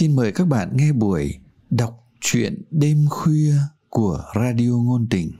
[0.00, 3.54] xin mời các bạn nghe buổi đọc truyện đêm khuya
[3.88, 5.32] của Radio Ngôn Tình.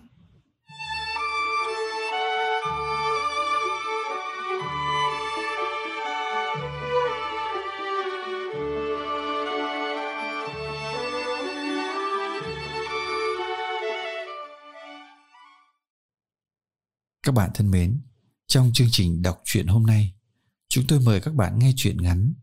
[17.23, 18.01] Các bạn thân mến,
[18.47, 20.15] trong chương trình đọc truyện hôm nay,
[20.69, 22.35] chúng tôi mời các bạn nghe truyện ngắn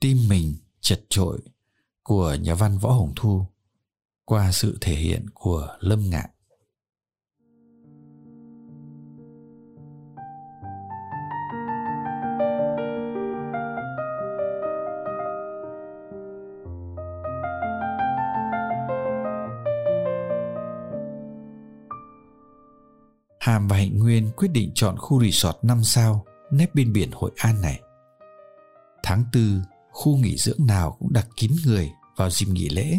[0.00, 1.38] Tim mình chật trội
[2.02, 3.46] của nhà văn Võ Hồng Thu
[4.24, 6.30] qua sự thể hiện của Lâm Ngạn.
[23.40, 27.30] Hàm và Hạnh Nguyên quyết định chọn khu resort 5 sao nép bên biển Hội
[27.36, 27.80] An này.
[29.02, 29.60] Tháng tư,
[29.94, 32.98] khu nghỉ dưỡng nào cũng đặt kín người vào dịp nghỉ lễ.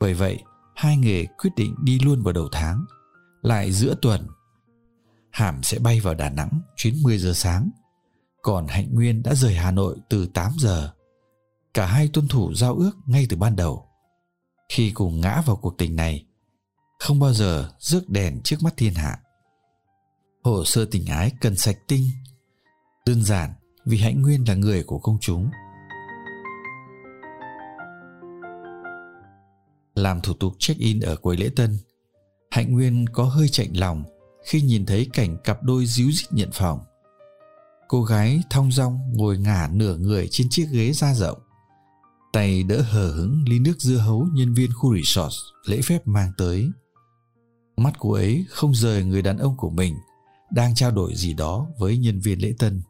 [0.00, 0.38] Bởi vậy,
[0.74, 2.84] hai người quyết định đi luôn vào đầu tháng,
[3.42, 4.26] lại giữa tuần.
[5.30, 7.70] Hàm sẽ bay vào Đà Nẵng chuyến 10 giờ sáng,
[8.42, 10.92] còn Hạnh Nguyên đã rời Hà Nội từ 8 giờ.
[11.74, 13.88] Cả hai tuân thủ giao ước ngay từ ban đầu.
[14.68, 16.26] Khi cùng ngã vào cuộc tình này,
[16.98, 19.18] không bao giờ rước đèn trước mắt thiên hạ.
[20.44, 22.10] Hồ sơ tình ái cần sạch tinh.
[23.06, 23.52] Đơn giản
[23.84, 25.50] vì Hạnh Nguyên là người của công chúng.
[29.96, 31.78] Làm thủ tục check-in ở quầy lễ tân,
[32.50, 34.04] Hạnh Nguyên có hơi chạnh lòng
[34.44, 36.80] khi nhìn thấy cảnh cặp đôi díu dít nhận phòng.
[37.88, 41.38] Cô gái thong dong ngồi ngả nửa người trên chiếc ghế da rộng.
[42.32, 45.34] Tay đỡ hờ hững ly nước dưa hấu nhân viên khu resort
[45.66, 46.70] lễ phép mang tới.
[47.76, 49.94] Mắt cô ấy không rời người đàn ông của mình
[50.50, 52.82] đang trao đổi gì đó với nhân viên lễ tân.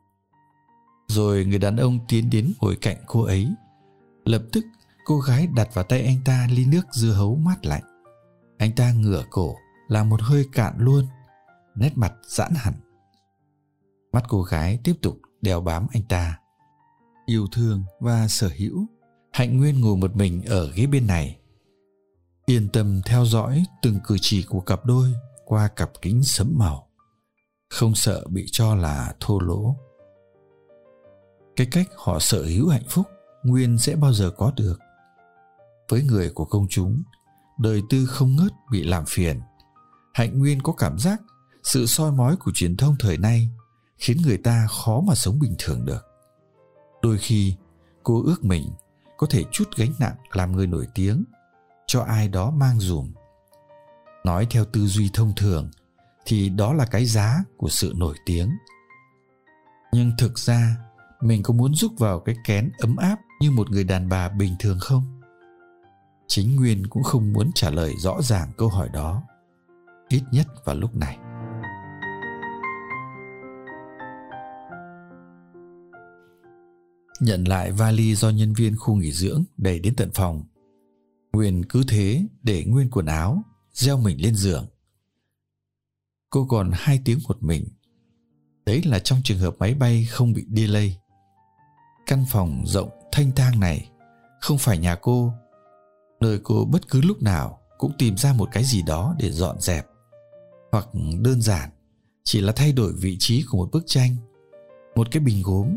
[1.09, 3.49] Rồi người đàn ông tiến đến ngồi cạnh cô ấy.
[4.25, 4.65] Lập tức
[5.07, 7.83] cô gái đặt vào tay anh ta ly nước dưa hấu mát lạnh.
[8.59, 9.57] Anh ta ngửa cổ,
[9.89, 11.07] làm một hơi cạn luôn,
[11.75, 12.75] nét mặt giãn hẳn.
[14.13, 16.39] Mắt cô gái tiếp tục đeo bám anh ta.
[17.27, 18.87] Yêu thương và sở hữu,
[19.33, 21.39] Hạnh Nguyên ngồi một mình ở ghế bên này.
[22.47, 25.13] Yên tâm theo dõi từng cử chỉ của cặp đôi
[25.45, 26.89] qua cặp kính sấm màu.
[27.71, 29.77] Không sợ bị cho là thô lỗ.
[31.57, 33.07] Cái cách họ sở hữu hạnh phúc
[33.43, 34.79] Nguyên sẽ bao giờ có được
[35.89, 37.03] với người của công chúng.
[37.59, 39.41] Đời tư không ngớt bị làm phiền.
[40.15, 41.21] Hạnh nguyên có cảm giác
[41.63, 43.49] sự soi mói của truyền thông thời nay
[43.99, 46.05] khiến người ta khó mà sống bình thường được.
[47.03, 47.57] Đôi khi,
[48.03, 48.71] cô ước mình
[49.17, 51.25] có thể chút gánh nặng làm người nổi tiếng
[51.87, 53.13] cho ai đó mang dùm.
[54.25, 55.71] Nói theo tư duy thông thường
[56.27, 58.51] thì đó là cái giá của sự nổi tiếng.
[59.93, 60.77] Nhưng thực ra,
[61.21, 64.57] mình có muốn rúc vào cái kén ấm áp như một người đàn bà bình
[64.59, 65.16] thường không?
[66.29, 69.23] Chính nguyên cũng không muốn trả lời rõ ràng câu hỏi đó.
[70.09, 71.19] Ít nhất vào lúc này.
[77.21, 80.45] Nhận lại vali do nhân viên khu nghỉ dưỡng đẩy đến tận phòng.
[81.33, 84.67] Nguyên cứ thế để nguyên quần áo, gieo mình lên giường.
[86.31, 87.69] Cô còn hai tiếng một mình.
[88.67, 90.99] Đấy là trong trường hợp máy bay không bị delay.
[92.07, 93.91] Căn phòng rộng thanh thang này,
[94.41, 95.33] không phải nhà cô
[96.27, 99.61] nơi cô bất cứ lúc nào cũng tìm ra một cái gì đó để dọn
[99.61, 99.87] dẹp.
[100.73, 100.89] Hoặc
[101.21, 101.71] đơn giản,
[102.25, 104.17] chỉ là thay đổi vị trí của một bức tranh,
[104.95, 105.77] một cái bình gốm.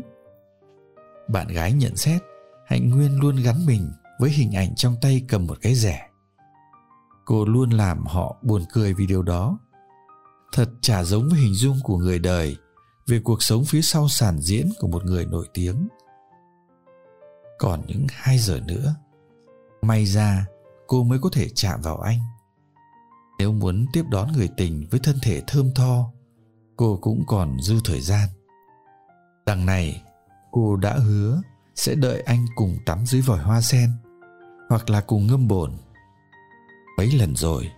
[1.28, 2.22] Bạn gái nhận xét,
[2.66, 6.08] hạnh nguyên luôn gắn mình với hình ảnh trong tay cầm một cái rẻ.
[7.24, 9.58] Cô luôn làm họ buồn cười vì điều đó.
[10.52, 12.56] Thật chả giống với hình dung của người đời
[13.06, 15.88] về cuộc sống phía sau sàn diễn của một người nổi tiếng.
[17.58, 18.94] Còn những hai giờ nữa
[19.82, 20.46] may ra,
[20.86, 22.18] cô mới có thể chạm vào anh.
[23.38, 26.12] Nếu muốn tiếp đón người tình với thân thể thơm tho,
[26.76, 28.28] cô cũng còn dư thời gian.
[29.46, 30.02] Đằng này,
[30.50, 31.42] cô đã hứa
[31.74, 33.90] sẽ đợi anh cùng tắm dưới vòi hoa sen,
[34.68, 35.72] hoặc là cùng ngâm bồn.
[36.98, 37.70] Mấy lần rồi,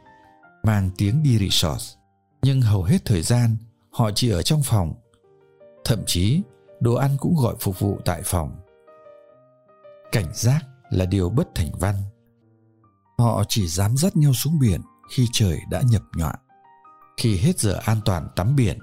[0.63, 1.97] mang tiếng đi resort,
[2.43, 3.57] nhưng hầu hết thời gian,
[3.91, 4.95] họ chỉ ở trong phòng.
[5.85, 6.43] Thậm chí,
[6.81, 8.57] đồ ăn cũng gọi phục vụ tại phòng.
[10.13, 11.95] Cảnh giác là điều bất thành văn.
[13.19, 14.81] Họ chỉ dám dắt nhau xuống biển
[15.11, 16.35] khi trời đã nhập nhọa,
[17.17, 18.79] khi hết giờ an toàn tắm biển.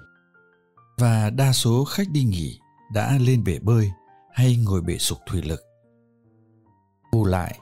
[0.97, 2.59] Và đa số khách đi nghỉ
[2.94, 3.91] đã lên bể bơi
[4.33, 5.61] hay ngồi bể sục thủy lực.
[7.11, 7.59] Bù lại,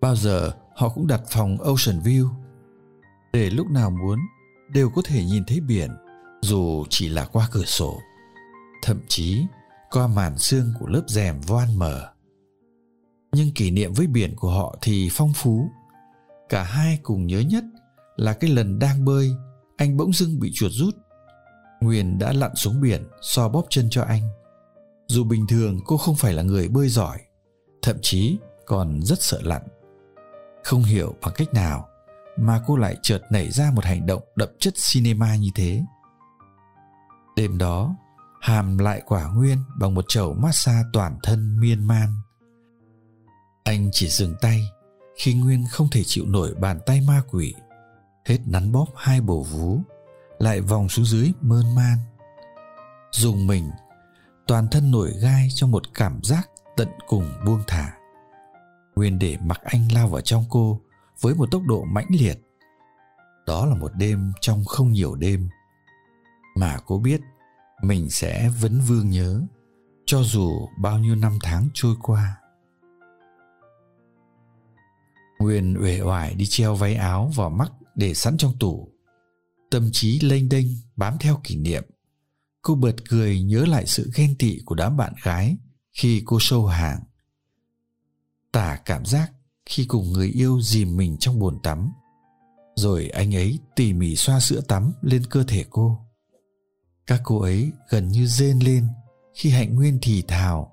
[0.00, 2.28] bao giờ họ cũng đặt phòng ocean view,
[3.32, 4.18] để lúc nào muốn
[4.72, 5.90] đều có thể nhìn thấy biển,
[6.42, 8.00] dù chỉ là qua cửa sổ,
[8.82, 9.46] thậm chí
[9.90, 12.12] qua màn xương của lớp rèm voan mờ
[13.32, 15.70] nhưng kỷ niệm với biển của họ thì phong phú
[16.48, 17.64] cả hai cùng nhớ nhất
[18.16, 19.30] là cái lần đang bơi
[19.76, 20.94] anh bỗng dưng bị chuột rút
[21.80, 24.22] Nguyên đã lặn xuống biển so bóp chân cho anh.
[25.08, 27.18] Dù bình thường cô không phải là người bơi giỏi,
[27.82, 29.62] thậm chí còn rất sợ lặn.
[30.64, 31.88] Không hiểu bằng cách nào
[32.36, 35.82] mà cô lại chợt nảy ra một hành động đậm chất cinema như thế.
[37.36, 37.96] Đêm đó,
[38.40, 42.08] Hàm lại quả Nguyên bằng một chậu massage toàn thân miên man.
[43.64, 44.70] Anh chỉ dừng tay
[45.16, 47.54] khi Nguyên không thể chịu nổi bàn tay ma quỷ,
[48.24, 49.80] hết nắn bóp hai bổ vú
[50.38, 51.98] lại vòng xuống dưới mơn man.
[53.12, 53.70] Dùng mình
[54.46, 57.92] toàn thân nổi gai trong một cảm giác tận cùng buông thả.
[58.96, 60.80] Nguyên để mặc anh lao vào trong cô
[61.20, 62.38] với một tốc độ mãnh liệt.
[63.46, 65.48] Đó là một đêm trong không nhiều đêm.
[66.56, 67.20] Mà cô biết
[67.82, 69.42] mình sẽ vẫn vương nhớ
[70.06, 72.39] cho dù bao nhiêu năm tháng trôi qua
[75.40, 78.92] nguyên uể oải đi treo váy áo vào mắt để sẵn trong tủ.
[79.70, 80.66] Tâm trí lênh đênh
[80.96, 81.84] bám theo kỷ niệm.
[82.62, 85.56] Cô bật cười nhớ lại sự ghen tị của đám bạn gái
[85.92, 87.00] khi cô sâu hàng.
[88.52, 89.32] Tả cảm giác
[89.66, 91.92] khi cùng người yêu dìm mình trong bồn tắm.
[92.76, 96.06] Rồi anh ấy tỉ mỉ xoa sữa tắm lên cơ thể cô.
[97.06, 98.86] Các cô ấy gần như rên lên
[99.34, 100.72] khi hạnh nguyên thì thào.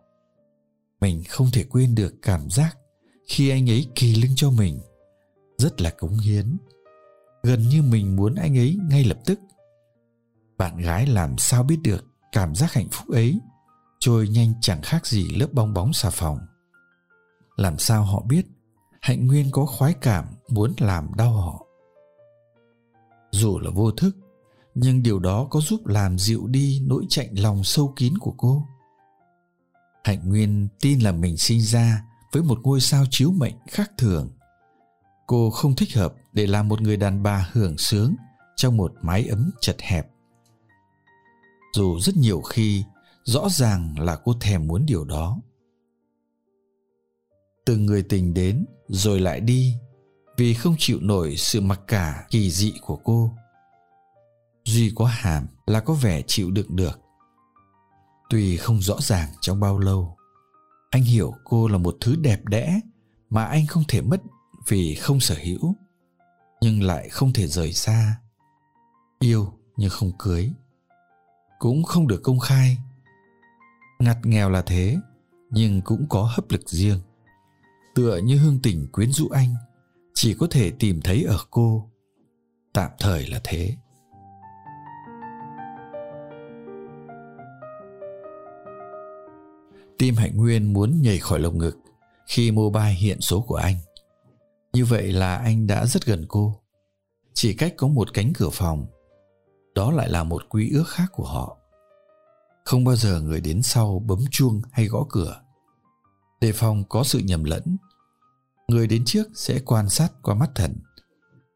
[1.02, 2.78] Mình không thể quên được cảm giác
[3.28, 4.80] khi anh ấy kỳ lưng cho mình.
[5.58, 6.58] Rất là cống hiến.
[7.44, 9.40] Gần như mình muốn anh ấy ngay lập tức.
[10.58, 13.40] Bạn gái làm sao biết được cảm giác hạnh phúc ấy
[14.00, 16.40] trôi nhanh chẳng khác gì lớp bong bóng xà phòng.
[17.56, 18.46] Làm sao họ biết
[19.02, 21.66] hạnh nguyên có khoái cảm muốn làm đau họ?
[23.32, 24.16] Dù là vô thức,
[24.76, 28.66] nhưng điều đó có giúp làm dịu đi nỗi chạnh lòng sâu kín của cô.
[30.04, 34.30] Hạnh nguyên tin là mình sinh ra với một ngôi sao chiếu mệnh khác thường.
[35.28, 38.16] Cô không thích hợp để làm một người đàn bà hưởng sướng
[38.56, 40.08] trong một mái ấm chật hẹp.
[41.76, 42.84] Dù rất nhiều khi,
[43.24, 45.42] rõ ràng là cô thèm muốn điều đó.
[47.66, 49.76] Từng người tình đến rồi lại đi
[50.38, 53.32] vì không chịu nổi sự mặc cả kỳ dị của cô.
[54.64, 57.00] Duy có hàm là có vẻ chịu đựng được.
[58.30, 60.17] Tuy không rõ ràng trong bao lâu
[60.89, 62.80] anh hiểu cô là một thứ đẹp đẽ
[63.30, 64.22] mà anh không thể mất
[64.68, 65.75] vì không sở hữu,
[66.62, 68.19] nhưng lại không thể rời xa.
[69.19, 70.51] Yêu nhưng không cưới,
[71.60, 72.78] cũng không được công khai.
[74.00, 74.98] Ngặt nghèo là thế,
[75.50, 77.00] nhưng cũng có hấp lực riêng.
[77.95, 79.56] Tựa như hương tình quyến rũ anh,
[80.13, 81.92] chỉ có thể tìm thấy ở cô.
[82.74, 83.75] Tạm thời là thế.
[89.98, 91.78] Tim hạnh nguyên muốn nhảy khỏi lồng ngực
[92.28, 93.76] khi mobile hiện số của anh.
[94.74, 96.62] Như vậy là anh đã rất gần cô.
[97.34, 98.86] Chỉ cách có một cánh cửa phòng,
[99.76, 101.58] đó lại là một quy ước khác của họ.
[102.66, 105.42] Không bao giờ người đến sau bấm chuông hay gõ cửa.
[106.42, 107.78] Đề phòng có sự nhầm lẫn,
[108.68, 110.76] người đến trước sẽ quan sát qua mắt thần.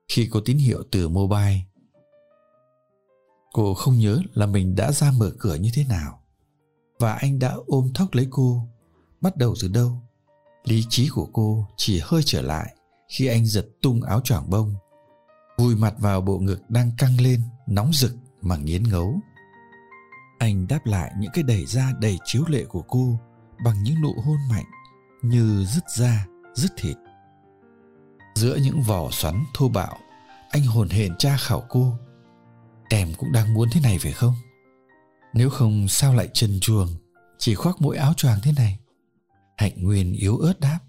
[0.08, 1.60] Khi có tín hiệu từ mobile,
[3.54, 6.21] cô không nhớ là mình đã ra mở cửa như thế nào
[7.01, 8.68] và anh đã ôm thóc lấy cô.
[9.21, 10.01] Bắt đầu từ đâu?
[10.63, 12.75] Lý trí của cô chỉ hơi trở lại
[13.07, 14.75] khi anh giật tung áo choàng bông.
[15.58, 19.20] Vùi mặt vào bộ ngực đang căng lên, nóng rực mà nghiến ngấu.
[20.39, 23.20] Anh đáp lại những cái đẩy ra đầy chiếu lệ của cô
[23.65, 24.65] bằng những nụ hôn mạnh
[25.22, 26.98] như dứt da, dứt thịt.
[28.36, 29.98] Giữa những vỏ xoắn thô bạo,
[30.50, 31.93] anh hồn hển tra khảo cô.
[32.89, 34.34] Em cũng đang muốn thế này phải không?
[35.34, 36.88] Nếu không sao lại trần chuồng
[37.38, 38.80] chỉ khoác mỗi áo choàng thế này.
[39.58, 40.80] Hạnh nguyên yếu ớt đáp,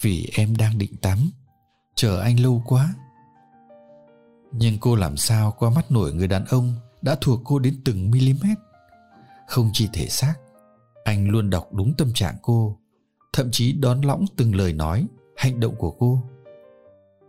[0.00, 1.30] vì em đang định tắm,
[1.94, 2.94] chờ anh lâu quá.
[4.52, 8.10] Nhưng cô làm sao qua mắt nổi người đàn ông đã thuộc cô đến từng
[8.10, 8.46] mm
[9.46, 10.34] không chỉ thể xác,
[11.04, 12.78] anh luôn đọc đúng tâm trạng cô,
[13.32, 15.06] thậm chí đón lõng từng lời nói,
[15.36, 16.22] hành động của cô.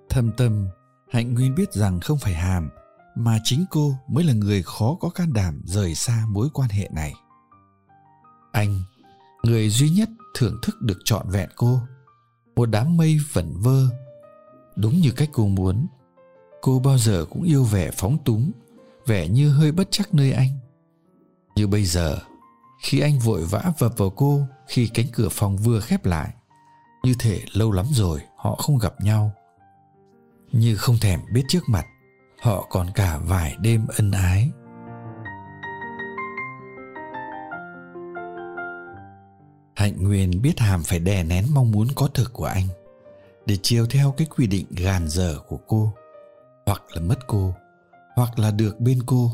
[0.10, 0.68] Thâm tâm,
[1.10, 2.70] hạnh nguyên biết rằng không phải hàm
[3.15, 6.89] mà chính cô mới là người khó có can đảm rời xa mối quan hệ
[6.91, 7.13] này.
[8.51, 8.81] Anh,
[9.43, 11.79] người duy nhất thưởng thức được trọn vẹn cô,
[12.55, 13.88] một đám mây vẩn vơ.
[14.75, 15.88] Đúng như cách cô muốn,
[16.62, 18.51] cô bao giờ cũng yêu vẻ phóng túng,
[19.05, 20.50] vẻ như hơi bất chắc nơi anh.
[21.55, 22.19] Như bây giờ,
[22.81, 26.34] khi anh vội vã vập vào cô khi cánh cửa phòng vừa khép lại,
[27.03, 29.31] như thể lâu lắm rồi họ không gặp nhau.
[30.51, 31.86] Như không thèm biết trước mặt
[32.45, 34.51] họ còn cả vài đêm ân ái.
[39.75, 42.67] Hạnh Nguyên biết Hàm phải đè nén mong muốn có thực của anh,
[43.45, 45.93] để chiều theo cái quy định gàn dở của cô.
[46.65, 47.53] Hoặc là mất cô,
[48.15, 49.31] hoặc là được bên cô,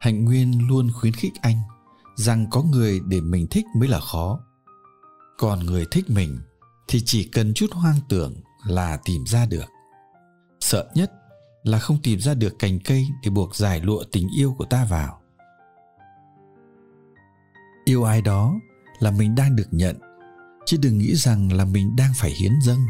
[0.00, 1.56] hạnh nguyên luôn khuyến khích anh
[2.16, 4.40] rằng có người để mình thích mới là khó.
[5.38, 6.40] Còn người thích mình
[6.88, 8.34] thì chỉ cần chút hoang tưởng
[8.66, 9.66] là tìm ra được.
[10.60, 11.12] Sợ nhất
[11.62, 14.84] là không tìm ra được cành cây để buộc giải lụa tình yêu của ta
[14.84, 15.20] vào.
[17.84, 18.54] Yêu ai đó
[18.98, 19.96] là mình đang được nhận,
[20.66, 22.80] chứ đừng nghĩ rằng là mình đang phải hiến dâng.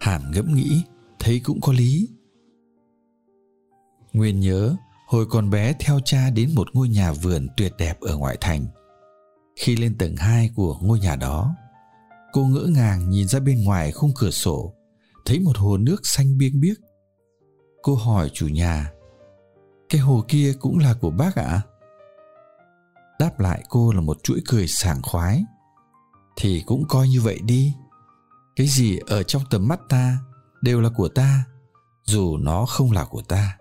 [0.00, 0.82] Hàm ngẫm nghĩ,
[1.18, 2.08] thấy cũng có lý.
[4.12, 8.16] Nguyên nhớ, hồi còn bé theo cha đến một ngôi nhà vườn tuyệt đẹp ở
[8.16, 8.66] ngoại thành.
[9.56, 11.54] Khi lên tầng 2 của ngôi nhà đó,
[12.32, 14.74] cô ngỡ ngàng nhìn ra bên ngoài khung cửa sổ,
[15.24, 16.78] thấy một hồ nước xanh biếc biếc
[17.82, 18.92] cô hỏi chủ nhà,
[19.88, 21.44] cái hồ kia cũng là của bác ạ?
[21.44, 21.62] À?
[23.18, 25.44] đáp lại cô là một chuỗi cười sảng khoái,
[26.36, 27.74] thì cũng coi như vậy đi.
[28.56, 30.18] Cái gì ở trong tầm mắt ta
[30.62, 31.44] đều là của ta,
[32.04, 33.58] dù nó không là của ta.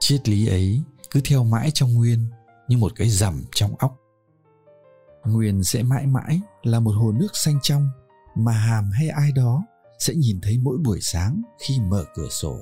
[0.00, 2.30] Triết lý ấy cứ theo mãi trong nguyên
[2.68, 3.98] như một cái rằm trong óc.
[5.24, 7.88] Nguyên sẽ mãi mãi là một hồ nước xanh trong
[8.34, 9.62] mà hàm hay ai đó
[9.98, 12.56] sẽ nhìn thấy mỗi buổi sáng khi mở cửa sổ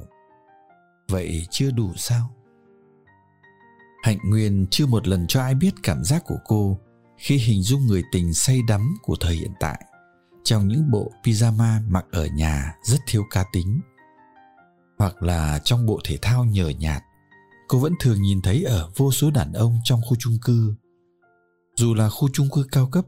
[1.10, 2.30] vậy chưa đủ sao?
[4.02, 6.78] Hạnh nguyên chưa một lần cho ai biết cảm giác của cô
[7.16, 9.84] khi hình dung người tình say đắm của thời hiện tại.
[10.44, 13.80] Trong những bộ pyjama mặc ở nhà rất thiếu cá tính.
[14.98, 17.02] Hoặc là trong bộ thể thao nhờ nhạt,
[17.68, 20.74] cô vẫn thường nhìn thấy ở vô số đàn ông trong khu chung cư.
[21.76, 23.04] Dù là khu chung cư cao cấp,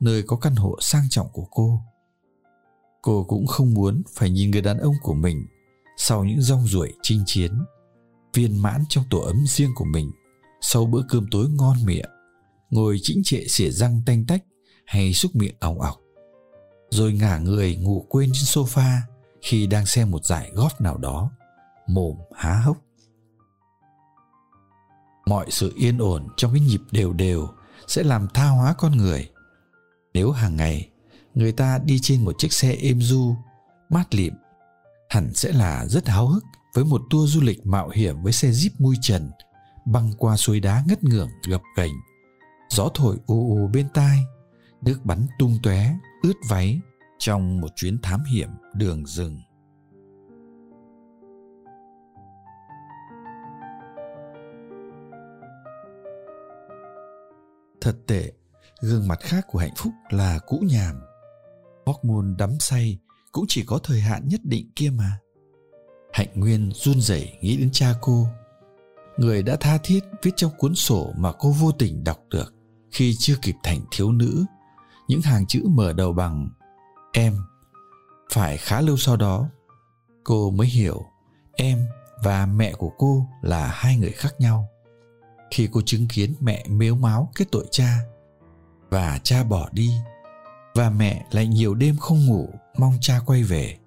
[0.00, 1.80] nơi có căn hộ sang trọng của cô
[3.02, 5.46] cô cũng không muốn phải nhìn người đàn ông của mình
[5.98, 7.52] sau những rong ruổi chinh chiến,
[8.34, 10.10] viên mãn trong tổ ấm riêng của mình,
[10.60, 12.10] sau bữa cơm tối ngon miệng,
[12.70, 14.44] ngồi chĩnh trệ xỉa răng tanh tách
[14.86, 16.00] hay xúc miệng ỏng ọc
[16.90, 18.98] rồi ngả người ngủ quên trên sofa
[19.42, 21.30] khi đang xem một giải góp nào đó,
[21.86, 22.76] mồm há hốc.
[25.26, 27.48] Mọi sự yên ổn trong cái nhịp đều đều
[27.86, 29.30] sẽ làm tha hóa con người.
[30.14, 30.88] Nếu hàng ngày
[31.34, 33.34] người ta đi trên một chiếc xe êm du,
[33.90, 34.34] mát lịm
[35.08, 38.48] hẳn sẽ là rất háo hức với một tour du lịch mạo hiểm với xe
[38.48, 39.30] jeep mui trần,
[39.86, 41.92] băng qua suối đá ngất ngưởng gập ghềnh,
[42.70, 44.18] gió thổi ù ù bên tai,
[44.82, 46.80] nước bắn tung tóe, ướt váy
[47.18, 49.40] trong một chuyến thám hiểm đường rừng.
[57.80, 58.32] Thật tệ,
[58.80, 61.00] gương mặt khác của hạnh phúc là cũ nhàm.
[61.86, 62.98] Hormone đắm say
[63.32, 65.18] cũng chỉ có thời hạn nhất định kia mà.
[66.12, 68.26] Hạnh nguyên run rẩy nghĩ đến cha cô.
[69.16, 72.54] Người đã tha thiết viết trong cuốn sổ mà cô vô tình đọc được.
[72.90, 74.44] Khi chưa kịp thành thiếu nữ,
[75.08, 76.48] những hàng chữ mở đầu bằng
[77.12, 77.36] em
[78.32, 79.48] phải khá lâu sau đó,
[80.24, 81.04] cô mới hiểu
[81.56, 81.86] em
[82.24, 84.68] và mẹ của cô là hai người khác nhau.
[85.50, 87.98] Khi cô chứng kiến mẹ mếu máo kết tội cha
[88.90, 89.90] và cha bỏ đi
[90.78, 93.78] và mẹ lại nhiều đêm không ngủ, mong cha quay về.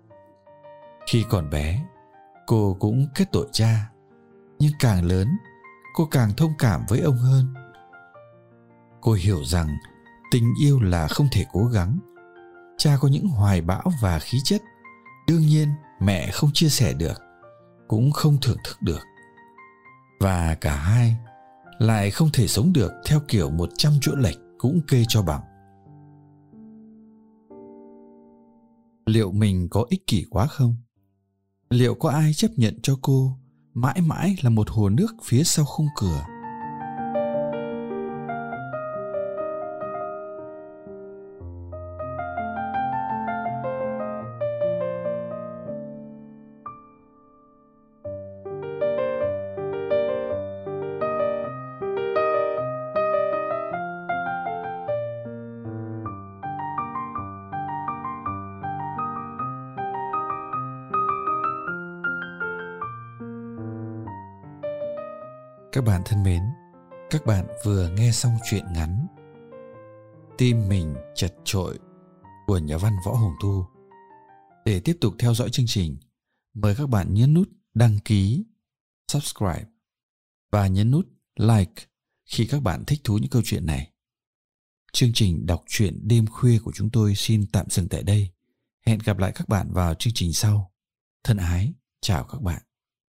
[1.07, 1.83] Khi còn bé,
[2.47, 3.89] cô cũng kết tội cha.
[4.59, 5.27] Nhưng càng lớn,
[5.95, 7.53] cô càng thông cảm với ông hơn.
[9.01, 9.77] Cô hiểu rằng
[10.31, 11.99] tình yêu là không thể cố gắng.
[12.77, 14.61] Cha có những hoài bão và khí chất,
[15.27, 15.69] đương nhiên
[15.99, 17.21] mẹ không chia sẻ được,
[17.87, 19.01] cũng không thưởng thức được.
[20.19, 21.15] Và cả hai
[21.79, 25.50] lại không thể sống được theo kiểu một trăm chỗ lệch cũng kê cho bằng.
[29.11, 30.75] Liệu mình có ích kỷ quá không?
[31.69, 33.37] Liệu có ai chấp nhận cho cô
[33.73, 36.25] mãi mãi là một hồ nước phía sau khung cửa?
[65.81, 66.43] Các bạn thân mến,
[67.09, 69.07] các bạn vừa nghe xong chuyện ngắn
[70.37, 71.79] Tim mình chật trội
[72.47, 73.65] của nhà văn Võ Hồng Thu.
[74.65, 75.97] Để tiếp tục theo dõi chương trình,
[76.53, 78.45] mời các bạn nhấn nút đăng ký,
[79.11, 79.65] subscribe
[80.51, 81.83] và nhấn nút like
[82.25, 83.91] khi các bạn thích thú những câu chuyện này.
[84.93, 88.29] Chương trình đọc truyện đêm khuya của chúng tôi xin tạm dừng tại đây.
[88.85, 90.71] Hẹn gặp lại các bạn vào chương trình sau.
[91.23, 92.61] Thân ái, chào các bạn.